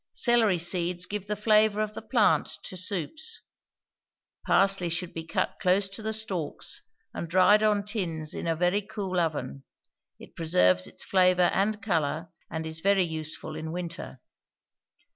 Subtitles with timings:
[0.13, 3.41] Celery seeds give the flavor of the plant to soups.
[4.47, 6.81] Parsley should be cut close to the stalks,
[7.13, 9.63] and dried on tins in a very cool oven;
[10.17, 14.19] it preserves its flavor and color, and is very useful in winter.